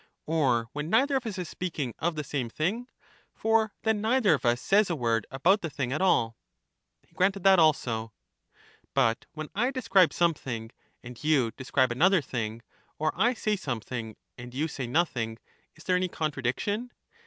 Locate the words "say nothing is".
14.67-15.83